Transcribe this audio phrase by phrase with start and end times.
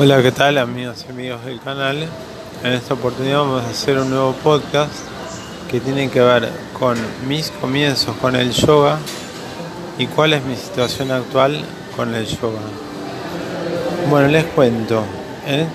[0.00, 2.06] Hola, ¿qué tal amigos y amigos del canal?
[2.62, 4.92] En esta oportunidad vamos a hacer un nuevo podcast
[5.68, 8.98] que tiene que ver con mis comienzos con el yoga
[9.98, 11.64] y cuál es mi situación actual
[11.96, 12.60] con el yoga.
[14.08, 15.02] Bueno, les cuento.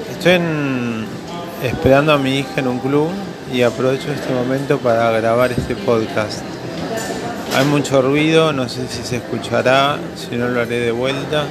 [0.10, 0.40] Estoy
[1.62, 3.10] esperando a mi hija en un club
[3.54, 6.44] y aprovecho este momento para grabar este podcast.
[7.58, 11.46] Hay mucho ruido, no sé si se escuchará, si no lo haré de vuelta.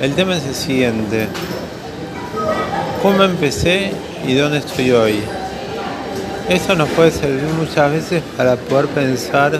[0.00, 1.28] El tema es el siguiente.
[3.02, 3.92] ¿Cómo empecé
[4.26, 5.22] y dónde estoy hoy?
[6.50, 9.58] Esto nos puede servir muchas veces para poder pensar,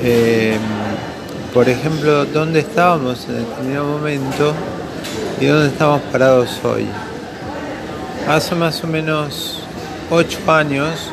[0.00, 0.60] em,
[1.52, 4.54] por ejemplo, dónde estábamos en determinado momento
[5.40, 6.86] y dónde estamos parados hoy.
[8.28, 9.64] Hace más o menos
[10.08, 11.10] ocho años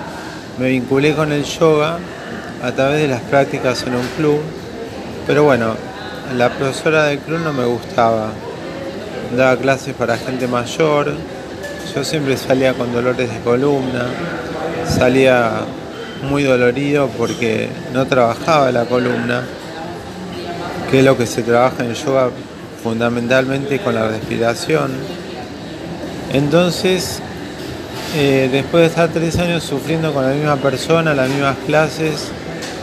[0.60, 1.98] me vinculé con el yoga
[2.62, 4.40] a través de las prácticas en un club,
[5.26, 5.74] pero bueno,
[6.38, 8.30] la profesora del club no me gustaba.
[9.36, 11.14] Daba clases para gente mayor.
[11.94, 14.06] Yo siempre salía con dolores de columna.
[14.88, 15.62] Salía
[16.30, 19.44] muy dolorido porque no trabajaba la columna,
[20.90, 22.30] que es lo que se trabaja en yoga
[22.82, 24.92] fundamentalmente con la respiración.
[26.34, 27.20] Entonces,
[28.16, 32.30] eh, después de estar tres años sufriendo con la misma persona, las mismas clases,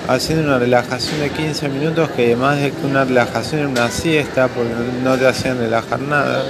[0.09, 4.49] haciendo una relajación de 15 minutos que además de que una relajación era una siesta
[4.49, 4.71] porque
[5.03, 6.45] no te hacían relajar nada,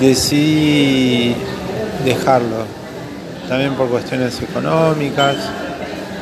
[0.00, 1.34] decidí
[2.04, 2.64] dejarlo,
[3.48, 5.36] también por cuestiones económicas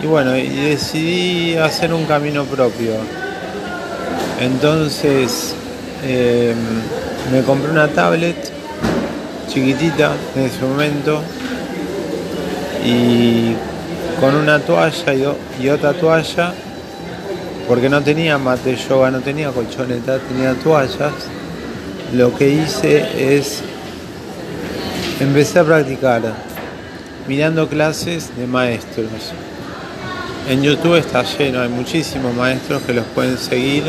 [0.02, 2.94] y bueno, y decidí hacer un camino propio.
[4.40, 5.54] Entonces
[6.02, 6.56] em,
[7.32, 8.36] me compré una tablet
[9.48, 11.22] chiquitita en ese momento
[12.84, 13.54] y
[14.20, 15.14] con una toalla
[15.60, 16.52] y, otra toalla,
[17.68, 21.12] porque no tenía mate yoga, no tenía colchoneta, tenía toallas,
[22.12, 23.62] lo que hice es
[25.20, 26.22] empecé a practicar
[27.26, 29.32] mirando clases de maestros.
[30.48, 33.82] En YouTube está lleno, hay muchísimos maestros que los pueden seguir,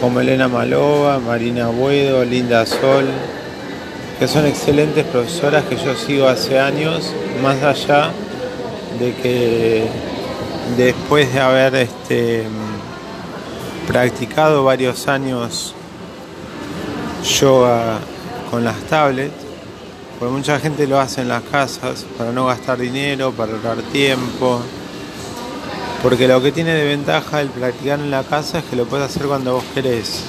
[0.00, 3.06] como Elena Malova, Marina Buedo, Linda Sol,
[4.20, 8.12] que son excelentes profesoras que yo sigo hace años, más allá
[8.98, 9.88] de que
[10.76, 12.44] después de haber este,
[13.86, 15.74] practicado varios años
[17.40, 17.98] yoga
[18.50, 19.34] con las tablets,
[20.18, 24.60] pues mucha gente lo hace en las casas para no gastar dinero, para ahorrar tiempo,
[26.02, 29.06] porque lo que tiene de ventaja el practicar en la casa es que lo puedes
[29.06, 30.24] hacer cuando vos querés.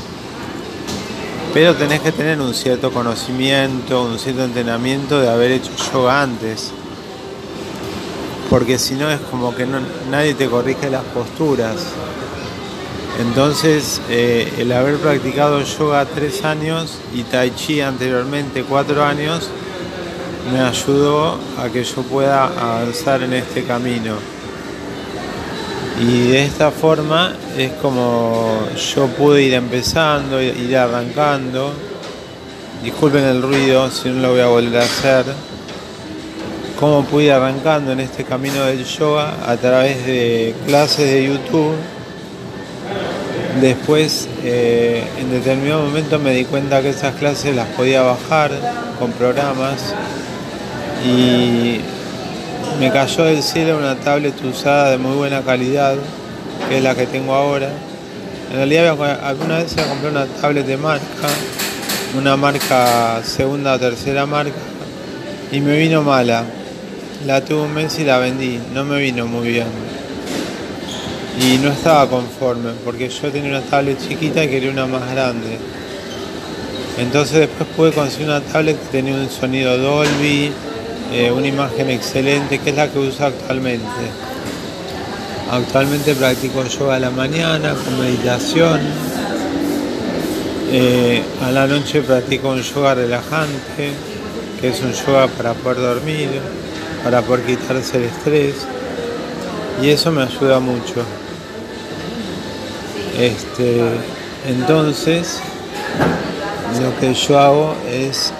[1.53, 6.71] Pero tenés que tener un cierto conocimiento, un cierto entrenamiento de haber hecho yoga antes
[8.49, 9.67] porque si no es como que
[10.09, 11.75] nadie te corrige las posturas.
[13.19, 19.49] Entonces, eh, el haber practicado yoga tres años y tai chi anteriormente cuatro años,
[20.51, 24.15] me ayudó a que yo pueda avanzar en este camino.
[25.99, 31.73] Y de esta forma es como yo pude ir empezando, ir arrancando.
[32.81, 35.25] Disculpen el ruido, si no lo voy a volver a hacer
[36.79, 41.75] cómo pude arrancando en este camino del yoga a través de clases de YouTube.
[43.59, 48.51] Después, eh, en determinado momento me di cuenta que esas clases las podía bajar
[48.97, 49.93] con programas
[51.05, 51.81] y
[52.79, 55.95] me cayó del cielo una tablet usada de muy buena calidad,
[56.69, 57.69] que es la que tengo ahora.
[58.51, 61.27] En realidad alguna vez se compré una tablet de marca,
[62.17, 64.55] una marca segunda o tercera marca,
[65.51, 66.45] y me vino mala.
[67.25, 69.67] La tuve un mes y la vendí, no me vino muy bien.
[71.41, 75.57] Y no estaba conforme, porque yo tenía una tablet chiquita y quería una más grande.
[76.97, 80.51] Entonces después pude conseguir una tablet que tenía un sonido Dolby,
[81.13, 83.83] eh, una imagen excelente, que es la que uso actualmente.
[85.51, 88.79] Actualmente practico yoga a la mañana con meditación.
[90.71, 93.91] Eh, a la noche practico un yoga relajante,
[94.61, 96.29] que es un yoga para poder dormir
[97.03, 98.55] para poder quitarse el estrés
[99.81, 101.03] y eso me ayuda mucho.
[103.17, 103.81] Este,
[104.47, 105.39] entonces,
[106.81, 108.31] lo que yo hago es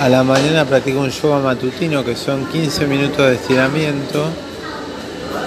[0.00, 4.26] a la mañana practico un yoga matutino que son 15 minutos de estiramiento,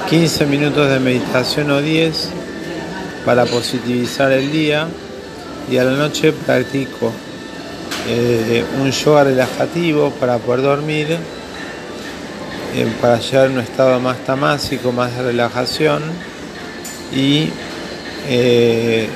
[0.09, 2.29] 15 minutos de meditación o 10
[3.25, 4.87] para positivizar el día
[5.71, 7.11] y a la noche practico
[8.07, 11.17] eh, un yoga relajativo para poder dormir
[13.01, 16.03] para llegar a un estado más tamásico, más de relajación
[17.13, 17.49] y
[18.27, 19.07] eh,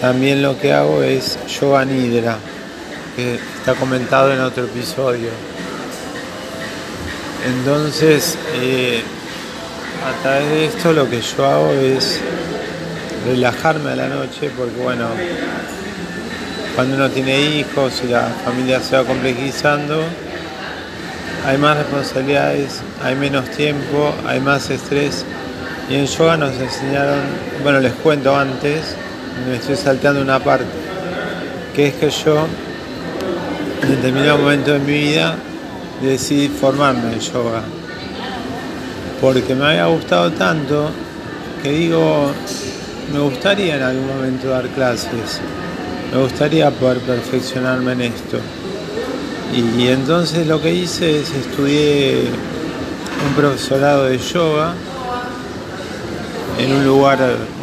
[0.00, 2.38] También lo que hago es yoga nidra,
[3.16, 5.30] que está comentado en otro episodio.
[7.44, 9.02] Entonces, eh,
[10.06, 12.20] a través de esto lo que yo hago es
[13.26, 15.08] relajarme a la noche, porque bueno,
[16.76, 20.04] cuando uno tiene hijos y la familia se va complejizando,
[21.48, 25.24] hay más responsabilidades, hay menos tiempo, hay más estrés.
[25.88, 27.20] Y en yoga nos enseñaron,
[27.62, 28.94] bueno, les cuento antes,
[29.48, 30.66] me estoy saltando una parte,
[31.74, 32.46] que es que yo
[33.82, 35.36] en determinado momento de mi vida
[36.02, 37.62] decidí formarme en yoga.
[39.18, 40.90] Porque me había gustado tanto
[41.62, 42.30] que digo,
[43.10, 45.40] me gustaría en algún momento dar clases,
[46.12, 48.38] me gustaría poder perfeccionarme en esto.
[49.54, 52.24] Y, entonces lo que hice es estudié
[53.26, 54.74] un profesorado de yoga
[56.58, 57.18] en un lugar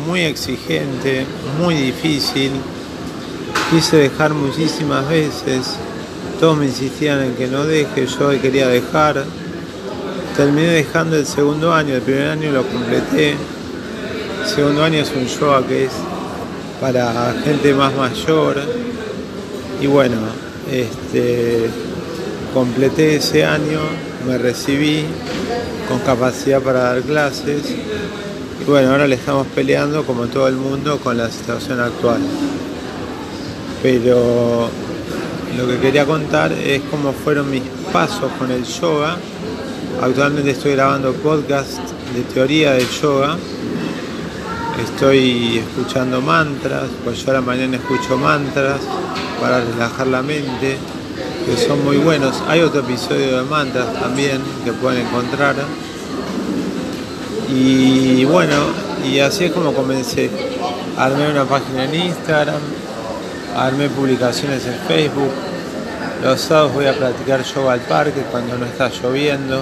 [0.07, 1.25] muy exigente,
[1.59, 2.51] muy difícil.
[3.69, 5.75] Quise dejar muchísimas veces,
[6.39, 9.23] todos me insistían en que no deje, yo quería dejar.
[10.35, 13.35] Terminé dejando el segundo año, el primer año lo completé.
[14.41, 15.91] El segundo año es un yoga que es
[16.81, 18.61] para gente más mayor.
[19.81, 20.17] Y bueno,
[20.71, 21.69] este,
[22.53, 23.79] completé ese año,
[24.27, 25.03] me recibí
[25.87, 27.63] con capacidad para dar clases.
[28.61, 32.21] Y bueno, ahora le estamos peleando como todo el mundo con la situación actual.
[33.83, 34.69] Pero
[35.57, 37.63] lo que quería contar es cómo fueron mis
[37.93, 39.17] pasos con el yoga.
[40.01, 41.77] Actualmente estoy grabando podcast
[42.15, 43.37] de teoría del yoga.
[44.83, 48.81] Estoy escuchando mantras, pues yo a la mañana escucho mantras
[49.39, 50.77] para relajar la mente,
[51.45, 52.41] que son muy buenos.
[52.47, 55.55] Hay otro episodio de mantras también que pueden encontrar.
[57.49, 58.55] Y bueno,
[59.03, 60.29] y así es como comencé.
[60.97, 62.61] Armé una página en Instagram,
[63.55, 65.31] armé publicaciones en Facebook.
[66.23, 69.61] Los sábados voy a practicar yoga al parque cuando no está lloviendo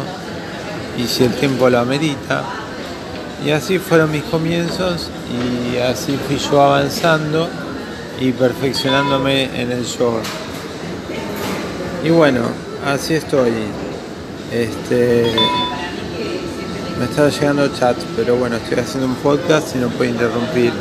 [0.97, 2.43] y si el tiempo lo amerita.
[3.45, 7.49] Y así fueron mis comienzos y así fui yo avanzando
[8.19, 10.21] y perfeccionándome en el yoga.
[12.04, 12.42] Y bueno,
[12.86, 13.51] así estoy.
[14.51, 15.33] Este
[17.00, 20.71] me está llegando chat, pero bueno, estoy haciendo un podcast y no puedo interrumpir.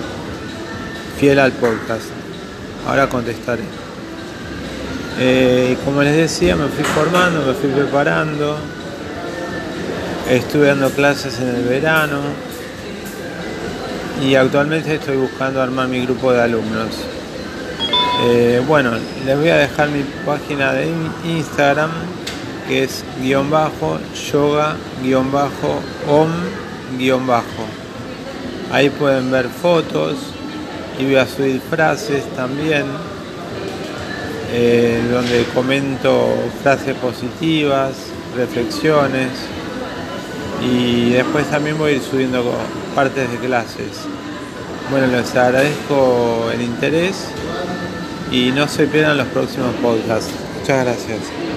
[1.18, 2.06] Fiel al podcast.
[2.86, 3.62] Ahora contestaré.
[5.18, 8.56] Eh, como les decía, me fui formando, me fui preparando.
[10.30, 12.20] Estuve dando clases en el verano
[14.22, 17.11] y actualmente estoy buscando armar mi grupo de alumnos.
[18.24, 18.92] Eh, bueno,
[19.26, 20.88] les voy a dejar mi página de
[21.24, 21.90] Instagram
[22.68, 23.98] que es guion bajo
[24.30, 26.30] yoga guion bajo om
[26.96, 27.64] guion bajo.
[28.70, 30.18] Ahí pueden ver fotos
[31.00, 32.84] y voy a subir frases también
[34.52, 36.32] eh, donde comento
[36.62, 37.94] frases positivas,
[38.36, 39.30] reflexiones
[40.64, 42.44] y después también voy ir subiendo
[42.94, 44.06] partes de clases.
[44.92, 47.26] Bueno, les agradezco el interés
[48.32, 50.32] y no se pierdan los próximos podcasts.
[50.58, 51.51] Muchas gracias.